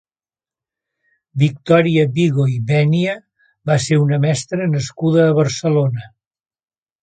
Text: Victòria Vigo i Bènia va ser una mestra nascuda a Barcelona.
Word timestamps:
Victòria 1.43 2.07
Vigo 2.15 2.47
i 2.53 2.57
Bènia 2.73 3.15
va 3.73 3.79
ser 3.87 4.01
una 4.07 4.21
mestra 4.27 4.71
nascuda 4.75 5.29
a 5.31 5.41
Barcelona. 5.45 6.11